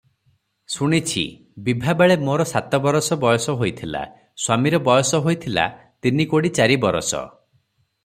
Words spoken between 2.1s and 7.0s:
ମୋର ସାତବରଷ ବୟସ ହୋଇଥିଲା, ସ୍ୱାମୀର ବୟସ ହୋଇଥିଲା ତିନିକୋଡ଼ି ଚାରି